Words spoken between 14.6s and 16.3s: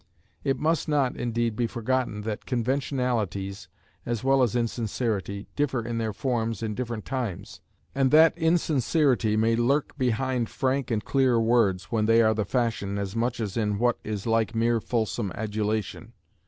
fulsome adulation.